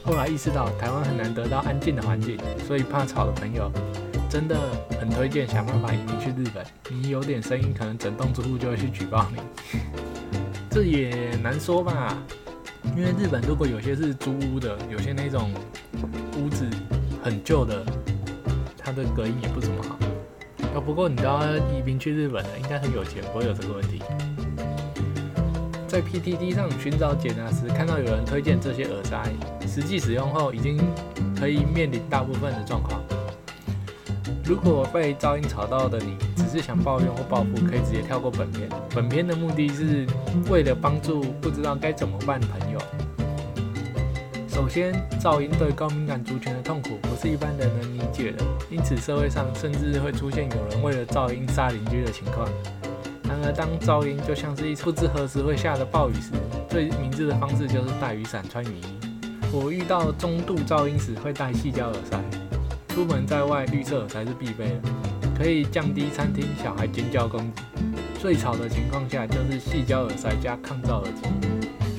[0.08, 3.70] 后来意识到台湾很难得到安静的环境，所以怕吵的朋友。
[4.30, 4.58] 真的
[5.00, 6.65] 很推荐想办法移民去日本。
[6.89, 9.41] 你有点声音，可能整栋住户就会去举报你。
[10.72, 12.17] 这也难说吧，
[12.96, 15.52] 因为日本如果有些是租屋的，有些那种
[16.38, 16.65] 屋子
[17.22, 17.86] 很旧的，
[18.78, 19.98] 它的隔音也不怎么好。
[20.80, 21.41] 不过你知道
[21.74, 24.02] 移民去日本的应该很有钱，不会有这个问题。
[25.86, 29.24] 在 PTT 上寻找解答时，看到有人推荐这些耳塞，
[29.78, 30.76] 实际使用后已经
[31.40, 33.00] 可以面临大部分的状况。
[34.44, 38.68] 如果被噪音吵到的你，只是想抱怨或报复，可以直接跳过本片。
[38.90, 40.08] 本片的目的是
[40.50, 42.80] 为了帮助不知道该怎么办的朋友。
[44.48, 52.50] 首先，噪音对高敏感族群的痛苦不是一般人能理解的，因此社会上甚至会出现有人为了噪音杀邻居的情况。
[53.26, 56.32] 然而，当噪音就像是一不知何时会下的暴雨时，
[56.68, 59.07] 最明智的方式就是带雨伞、穿雨衣。
[59.52, 62.22] 我遇到中度噪音时，会戴细胶耳塞。
[62.90, 64.82] 出门在外，绿色才是必备的，
[65.38, 67.62] 可以降低餐厅小孩尖叫攻击。
[68.20, 71.30] 最吵的情况下，就是细胶耳塞加抗噪耳机。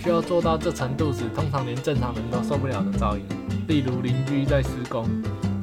[0.03, 3.25] 需要做到这程度时，通常连正常人都受不了的噪音，
[3.67, 5.09] 例如邻居在施工，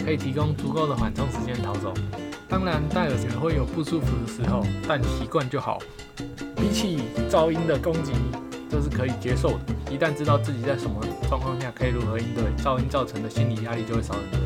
[0.03, 1.93] 可以提供足够的缓冲时间逃走。
[2.49, 5.79] 当然，戴耳塞会有不舒服的时候，但习惯就好。
[6.55, 8.11] 比起噪音的攻击，
[8.75, 9.59] 这是可以接受的。
[9.89, 14.39] 一旦知道自己在什么状况下可以如何应对，噪音造成的心理压力就会少很多。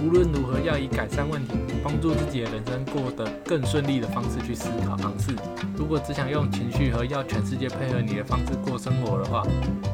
[0.00, 5.34] 无论如何，要以改善问题、帮助自己的人生过得更顺利的方式去思考、尝试。
[5.76, 9.44] 如果只想用情绪和要全世界配合你的方式过生活的话，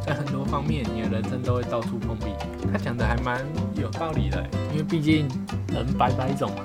[0.04, 2.26] 在很多方面，你的人生都会到处碰壁。
[2.70, 3.42] 他讲的还蛮
[3.80, 5.26] 有道理的，因为毕竟
[5.72, 6.62] 人百百种嘛，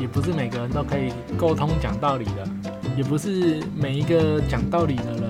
[0.00, 2.48] 也不是每个人都可以沟通讲道理的，
[2.96, 5.27] 也不是每一个讲道理的人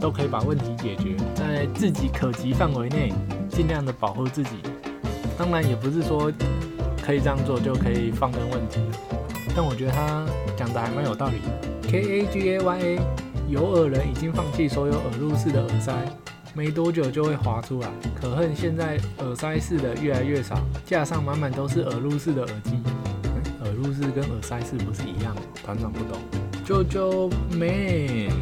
[0.00, 1.14] 都可以把问题解决。
[1.34, 3.12] 在自己可及范围内，
[3.48, 4.50] 尽量的保护自己。
[5.38, 6.32] 当然也不是说
[7.02, 8.80] 可以这样做就可以放任问题，
[9.54, 11.40] 但我觉得他讲的还蛮有道理。
[11.82, 12.98] K A G A Y A，
[13.48, 15.92] 有耳人已经放弃所有耳入式的耳塞，
[16.54, 17.88] 没多久就会滑出来。
[18.20, 22.80] 可恨现在耳塞式的越来越少，架上满满都是耳入式的耳机。
[23.62, 25.36] 耳入式跟耳塞式不是一样？
[25.64, 26.18] 团长不懂。
[26.64, 28.32] 啾啾 man。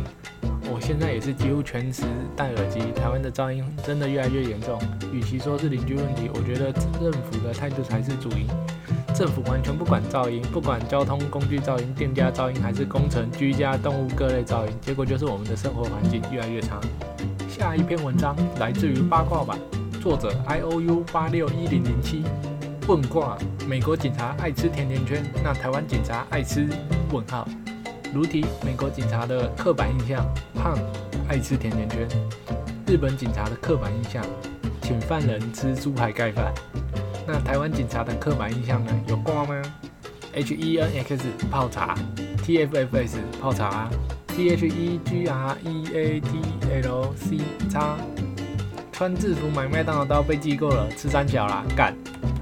[0.74, 2.02] 我现在也是几乎全时
[2.34, 2.80] 戴耳机。
[2.96, 4.76] 台湾的噪音真的越来越严重，
[5.12, 8.48] 与其说是邻居问题，我觉得政府的态度才是主因。
[9.14, 16.80] 政府完全不管噪音，不管交通工具噪音、店家噪音，还是工程、居家、动物各类噪音，结果就是我们的生活环境越来越差。
[17.48, 19.56] 下一篇文章来自于八卦版，
[20.02, 22.24] 作者 I O U 八六一零零七。
[22.88, 26.68] 问卦：美国警察爱吃甜甜圈，那台湾警察爱吃？
[27.12, 27.46] 问号。
[28.14, 30.24] 如题：美国警察的刻板印象，
[30.54, 30.78] 胖，
[31.28, 32.06] 爱吃甜甜圈；
[32.86, 34.24] 日本警察的刻板印象，
[34.82, 36.54] 请犯人吃猪排盖饭。
[37.26, 38.92] 那台湾警察的刻板印象呢？
[39.08, 39.60] 有挂吗
[40.32, 41.18] ？H E N X
[41.50, 41.98] 泡茶
[42.44, 43.90] ，T F F S 泡茶
[44.28, 46.40] ，T H E G R E A T
[46.84, 47.96] L C 叉，
[48.92, 51.92] 穿制服买麦当劳刀被记够了，吃三角啦，干，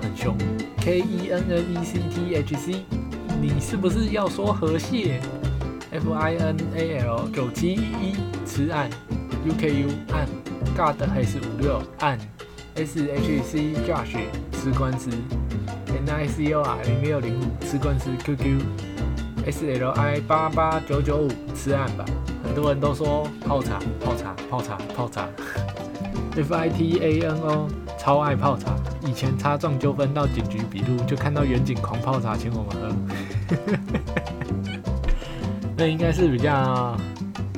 [0.02, 0.36] 很凶。
[0.82, 2.84] K E N N E C T H C，
[3.40, 5.18] 你是不是要说河蟹
[5.92, 8.88] ？F I N A L 九七一吃案
[9.44, 10.26] ，U K U 案
[10.74, 12.18] ，God 还是五六案
[12.74, 14.16] ，S H C Josh
[14.52, 15.10] 吃官司
[15.88, 22.06] ，N I C O R 零六零五吃官司，Q Q，S L I 八八九九五吃案吧，
[22.42, 25.28] 很多人都说泡茶泡茶泡茶泡茶
[26.36, 28.74] ，F I T A N O 超爱泡茶，
[29.06, 32.88] 以前擦撞纠纷到警局笔录，就看到远景狂泡茶请我们喝。
[35.82, 36.96] 这应该是比较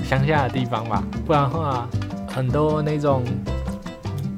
[0.03, 1.87] 乡下的地方吧，不然的话，
[2.27, 3.23] 很多那种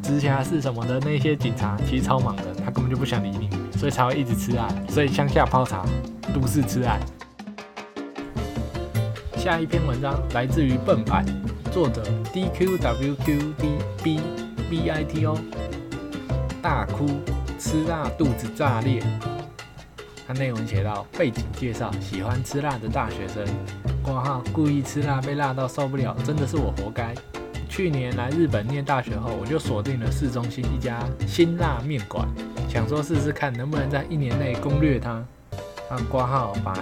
[0.02, 4.68] 直辖市什么的那些警察其实超忙的，他根本就不想理你，所以才会一直吃案。
[4.88, 5.84] 所以乡下泡茶，
[6.34, 6.98] 都市吃案。
[9.36, 11.24] 下一篇文章来自于笨版，
[11.70, 13.68] 作者 D Q W Q D
[14.02, 14.20] B
[14.68, 15.38] B I T O，
[16.60, 17.06] 大哭
[17.56, 19.00] 吃辣肚子炸裂。
[20.26, 23.44] 他内文写到：背景介绍，喜欢吃辣的大学生，
[24.02, 27.14] 挂号故意吃辣被辣到受不了，真的是我活该。
[27.68, 32.26] 去年来日本念大学后，我就锁定了市中心一家辛辣面馆，
[32.68, 35.22] 想说试试看能不能在一年内攻略它。
[35.88, 36.74] 让，挂号把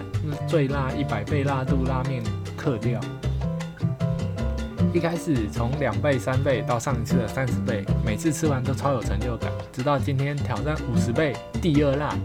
[0.47, 2.23] 最辣一百倍辣度拉面
[2.57, 2.99] 克掉。
[4.95, 9.51] 一开始从两倍、三倍到上一次的三十倍，每次吃完都超有成就感。
[9.73, 12.17] 直到今天挑战五十倍，第二辣。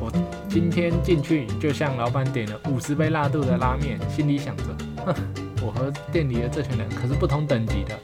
[0.00, 0.12] 我
[0.50, 4.64] 今天进去就向老板点了五十杯辣度的拉面，心里想着，
[5.06, 5.14] 哼，
[5.62, 7.98] 我和店里的这群人可是不同等级的。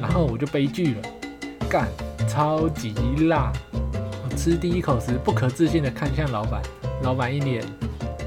[0.00, 1.02] 然后我就悲剧了，
[1.68, 1.86] 干，
[2.28, 2.92] 超级
[3.28, 3.52] 辣！
[3.72, 6.60] 我吃第一口时，不可置信的看向老板。
[7.02, 7.64] 老板一脸，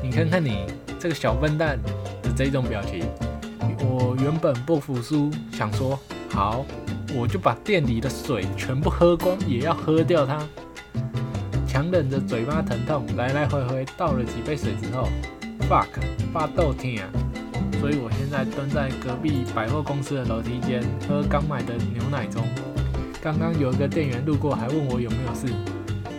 [0.01, 0.65] 你看看你
[0.97, 1.77] 这个小笨蛋
[2.21, 3.03] 的这种表情。
[3.79, 6.65] 我原本不服输，想说好，
[7.13, 10.39] 我就把店里的水全部喝光，也要喝掉它。
[11.73, 15.09] 强忍着嘴巴疼痛，来来回回倒了几杯水之后
[15.67, 15.87] ，fuck，
[16.31, 17.09] 发豆天啊！
[17.81, 22.47] 所以我现在蹲在隔壁百货公司的楼梯间，喝刚买的牛奶中。
[23.23, 25.51] 刚刚有一个店员路过，还问我有没有事。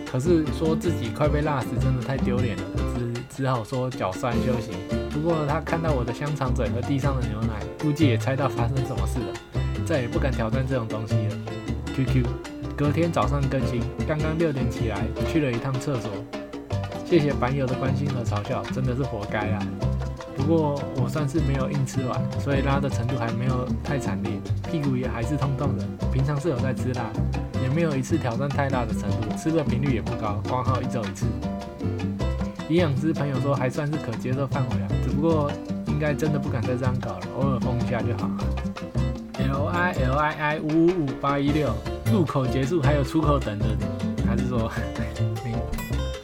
[0.05, 2.63] 可是说自己快被辣死，真的太丢脸了，
[2.97, 4.71] 只只好说脚酸休息。
[5.09, 11.37] 不过他看到我的香肠嘴和地上的牛奶，估计也猜到发生什么事了，再也不敢挑战这种东西了。
[11.95, 12.25] QQ，
[12.77, 16.11] 隔天早上更新，刚刚六点起来去了一趟厕所，
[17.05, 19.59] 谢谢板友的关心和嘲笑，真的是活该啊。
[20.35, 24.31] 不过我算是没有硬吃完，所以拉的程度还没有太惨烈，
[24.69, 25.85] 屁股也还是痛痛的。
[26.11, 27.09] 平常是有在吃辣。
[27.63, 31.25] 也没有一次挑战太大的程度，吃的频率也不高，光好一周一次。
[32.69, 35.51] 营养师朋友说还算是可接受范围啊，只不过
[35.87, 38.29] 应该真的不敢再这样搞了，偶尔封一下就好。
[39.39, 41.73] L I L I I 五五五八一六，
[42.11, 43.85] 入口结束还有出口等着你，
[44.27, 44.71] 还是说
[45.45, 45.53] 你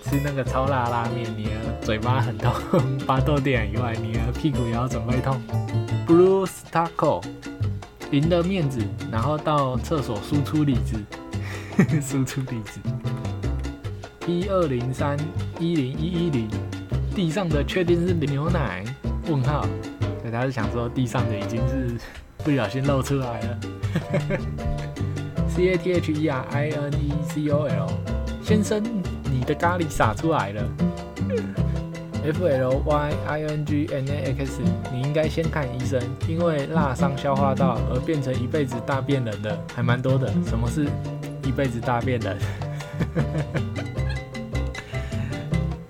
[0.04, 2.54] 吃那个超辣拉面，你的嘴巴很痛，
[3.00, 5.42] 发豆点以外，你的屁股也要准备痛。
[6.08, 7.24] Blue Taco，
[8.12, 8.80] 赢了面子，
[9.12, 11.04] 然后到厕所输出理智。
[12.02, 12.80] 输出地址
[14.28, 15.18] 一二零三
[15.58, 16.48] 一零一一零，
[17.16, 18.84] 地上的确定是牛奶？
[19.28, 19.64] 问号，
[20.20, 21.98] 所以他是想说地上的已经是
[22.44, 23.60] 不小心露出来了。
[25.54, 27.88] C A T H E R I N E C O L，
[28.42, 28.82] 先生，
[29.30, 30.64] 你的咖喱洒出来了。
[32.24, 34.62] F L Y I N G N A X，
[34.94, 40.32] 你应该先看医生，因为辣伤消化道而变成一辈子大便人的还蛮多的。
[40.48, 40.88] 什么是？
[41.44, 42.38] 一辈子大变人。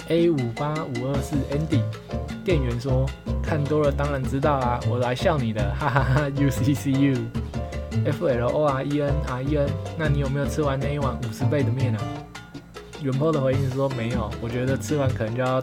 [0.10, 1.84] A 五八五二四 Andy，
[2.44, 3.06] 店员说
[3.44, 6.28] 看多了当然知道啊，我来笑你的，哈哈哈。
[6.36, 7.14] U C C U
[8.06, 12.02] F L O R E N R E N，那你有没有吃完那一碗五十倍的面啊？
[13.02, 15.62] 元波的回应是说没有，我觉得吃完可能就要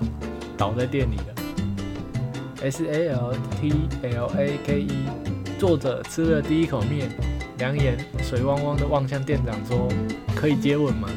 [0.57, 1.35] 倒在店里了。
[2.62, 4.91] S A L T L A K E，
[5.59, 7.11] 作者吃了第一口面。
[7.59, 9.88] 两眼水汪汪的望向店长，说
[10.37, 11.09] ：“可以接吻吗？”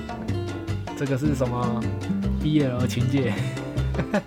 [0.98, 1.80] 这个是什么
[2.42, 3.32] BL 情节？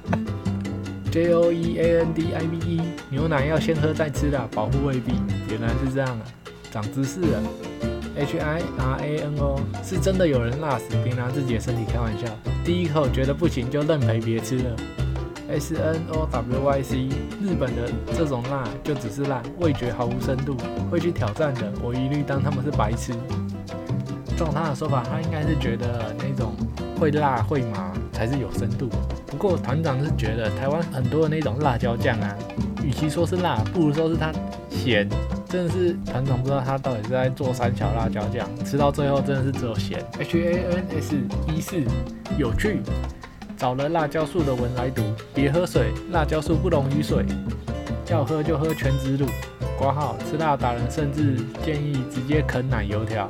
[1.10, 5.14] J O E A N D I V E，牛奶要先喝再吃的，保护胃壁。
[5.50, 6.22] 原来是这样啊，
[6.74, 7.40] 长知识了。
[8.16, 12.26] H I R A N O，是真的有人辣死，并拿自己的身体开玩笑。
[12.64, 14.76] 第一口觉得不行，就认赔别吃了。
[15.48, 16.96] S N O W Y C，
[17.40, 20.56] 日本的这种辣就只是辣，味觉毫无深度，
[20.90, 23.12] 会去挑战的，我一律当他们是白痴。
[24.36, 26.56] 照他的说法，他应该是觉得那种
[26.98, 28.88] 会辣会麻才是有深度。
[29.28, 32.34] 不过团长是觉得台湾很多的那种辣椒酱啊，
[32.82, 34.32] 与其说是辣，不如说是它
[34.68, 35.08] 咸。
[35.54, 40.04] 真的是团长不知道他到底是在做三小辣椒酱，吃到最后真的是只有咸。
[40.18, 41.14] H A N S
[41.46, 41.80] 一四，
[42.36, 42.80] 有趣。
[43.56, 45.00] 找了辣椒素的文来读，
[45.32, 47.24] 别喝水，辣椒素不溶于水，
[48.10, 49.26] 要喝就喝全脂乳。
[49.78, 53.28] 挂号吃辣达人甚至建议直接啃奶油条。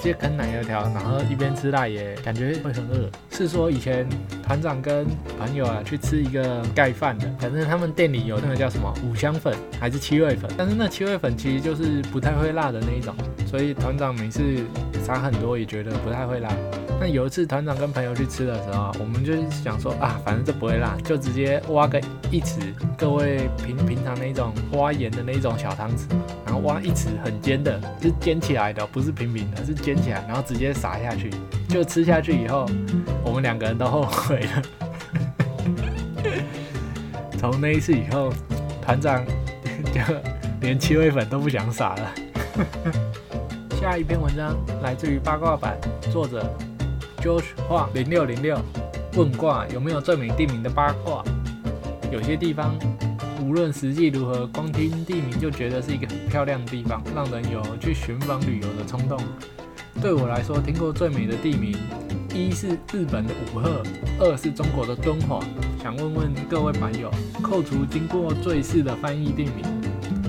[0.00, 3.10] 直接啃奶油条，然后一边吃辣也感觉会很饿。
[3.30, 4.08] 是说以前
[4.42, 5.06] 团长跟
[5.38, 13.14] 朋友啊去吃一个盖饭的，反正他们店里有那个叫什么五香粉还是七味粉，但是那七味粉其实就是不太会辣的那一种，
[13.46, 14.42] 所以团长每次
[15.04, 16.50] 撒很多也觉得不太会辣。
[17.00, 21.98] 那有一次团长跟朋友去吃的时候，我们就想说啊，反正这不会辣，就直接挖个
[22.30, 22.58] 一匙，
[22.98, 26.02] 各位平平常那种挖盐的那种小汤匙，
[26.44, 29.96] 然后挖一匙很尖的，是尖起来的，不是平平的，是尖。
[29.96, 31.30] 起来，然后直接撒下去，
[31.68, 32.66] 就吃下去以后，
[33.24, 34.62] 我们两个人都后悔了。
[37.38, 38.30] 从那一次以后，
[38.82, 39.24] 团长
[39.86, 40.00] 就
[40.60, 42.12] 连七味粉都不想撒了。
[43.80, 45.78] 下一篇文章来自于八卦版，
[46.12, 46.50] 作者
[47.20, 48.58] Josh 画零六零六，
[49.14, 51.22] 问卦有没有最美地名的八卦？
[52.10, 52.74] 有些地方
[53.44, 59.18] 无论实际如何，光听地名就觉得是一个很漂亮的地方，让人有去寻访旅游的冲动。
[60.00, 61.76] 对我来说，听过最美的地名，
[62.34, 63.82] 一是日本的武赫，
[64.18, 65.42] 二是中国的敦煌。
[65.82, 67.10] 想问问各位版友，
[67.42, 69.64] 扣除经过最适的翻译地名，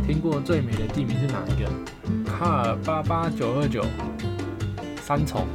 [0.05, 1.69] 听过最美的地名是哪一个？
[2.29, 3.85] 卡尔八八九二九，
[5.01, 5.47] 三重，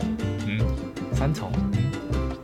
[1.17, 1.51] 三重，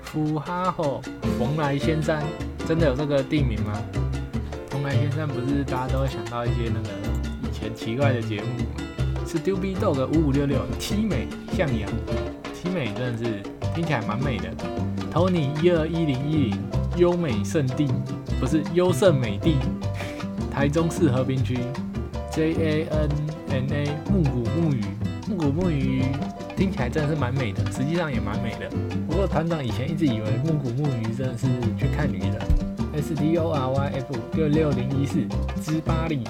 [0.03, 1.03] 福哈吼
[1.39, 2.23] 蓬莱仙山，
[2.67, 3.73] 真的有这个地名吗？
[4.71, 6.89] 蓬莱仙山不是大家都会想到一些那个
[7.43, 11.91] 以前奇怪的节目吗，是 Dub Dog 五五六六，凄美向阳，
[12.55, 13.43] 凄美真的是
[13.75, 14.49] 听起来蛮美的。
[15.13, 16.59] Tony 一二一零一零，
[16.97, 17.87] 优美圣地，
[18.41, 19.57] 不是优胜美地，
[20.51, 21.59] 台中市和平区
[22.31, 23.11] ，J A N
[23.51, 24.83] N A 木古木鱼，
[25.29, 26.05] 木古木鱼
[26.57, 28.69] 听起来真的是蛮美的，实际上也蛮美的。
[29.09, 31.47] 不过团长以前一直以为木古木鱼真的是
[31.77, 32.39] 去看鱼的。
[32.95, 35.21] S T O R Y F 六六零一四，
[35.63, 36.25] 芝巴里，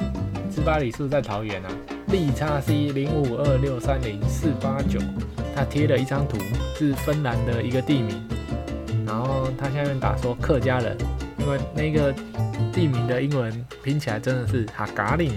[0.54, 1.68] 芝巴里是不是在桃园啊？
[2.06, 5.00] 利叉 C 零五二六三零四八九，
[5.56, 6.38] 他贴了一张图，
[6.76, 8.22] 是芬兰的一个地名，
[9.04, 10.96] 然后他下面打说客家人，
[11.38, 12.14] 因为那个
[12.72, 15.32] 地名的英文拼起来真的是哈嘎岭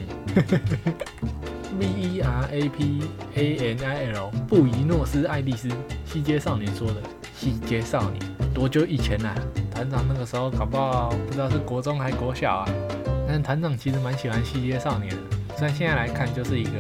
[1.80, 3.02] ，V E R A P
[3.36, 5.70] A N I L，布宜诺斯艾利斯，
[6.06, 6.96] 西街少年说的，
[7.36, 8.22] 西街少年，
[8.54, 9.36] 多久以前啊？
[9.74, 12.70] 团长那个时候搞不好不知道是国中还国小啊，
[13.28, 15.22] 但是团长其实蛮喜欢《西街少年》的，
[15.58, 16.72] 虽然现在来看就是一个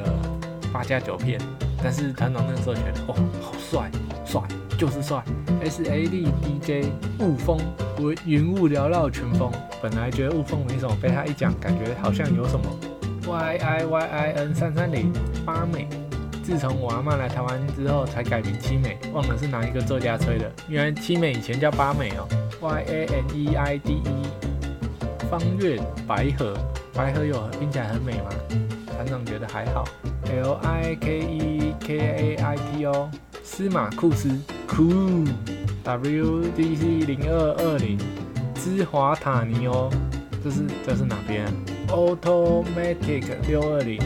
[0.71, 1.37] 八加九片，
[1.83, 3.91] 但是团长那个时候觉得哦，好帅，
[4.25, 4.41] 帅
[4.77, 5.21] 就是帅。
[5.61, 7.59] S A D D J 雾峰，
[7.99, 12.65] 云云雾缭绕群峰，本来觉得雾峰没什么，被他一讲，感觉好像有什么。
[13.27, 15.11] Y I Y I N 三三零
[15.45, 15.87] 八美。
[16.43, 20.51] 自从我阿妈来台湾之后，才改名七美，忘了是哪一个作家吹的。
[20.67, 22.27] 原来七美以前叫八美哦。
[22.61, 24.23] Y A N E I D E，
[25.29, 26.55] 方月白河，
[26.93, 28.29] 白河有听起来很美吗？
[28.85, 29.85] 团长觉得还好。
[30.31, 33.09] L I K E K A I T O，
[33.43, 34.29] 司马库斯
[34.67, 35.27] ，Cool。
[35.83, 37.97] W D C 零二二零，
[38.55, 39.91] 芝华塔尼欧，
[40.43, 41.45] 这是这是哪边
[41.95, 43.99] ？Automatic 六二零。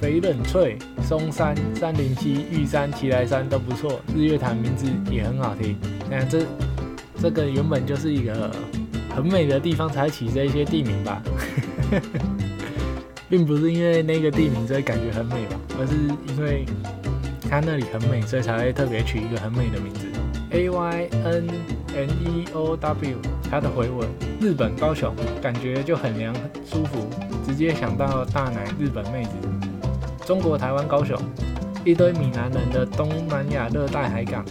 [0.00, 5.76] 肥冷翠、松山三零七、玉山、奇来山都不错，日月潭名字也很好听。
[6.10, 6.46] 那这
[7.20, 8.50] 这个原本就是一个
[9.14, 11.22] 很美的地方才起这些地名吧，
[13.28, 15.94] 并不是因为那个地名所以感觉很美吧，而是
[16.32, 16.64] 因为
[17.42, 20.06] 它那里很美，所以才会特别取一个很美的名字。
[20.52, 21.46] A Y N
[21.94, 23.18] N E O W，
[23.50, 24.08] 它的回文
[24.40, 27.08] 日本高雄，感觉就很凉很舒服，
[27.46, 29.30] 直接想到大奶日本妹子。
[30.24, 31.18] 中国台湾高雄，
[31.84, 34.44] 一堆闽南人的东南亚热带海港，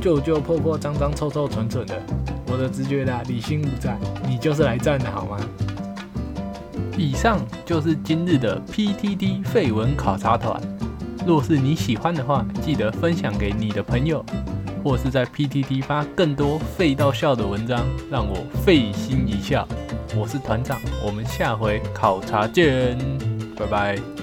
[0.00, 2.00] 旧旧破破脏脏臭臭蠢蠢的。
[2.48, 5.38] 我的直觉啦，理性不在，你就是来战的好吗？
[6.98, 10.60] 以上就是今日的 PTT 废文考察团。
[11.24, 14.24] 若是你喜欢的话，记得分享给你的朋友，
[14.82, 19.66] 或是在 PTT 发更多废到笑的文章，让我费心一笑。
[20.14, 22.98] 我是团长，我们下回考察见，
[23.56, 24.21] 拜拜。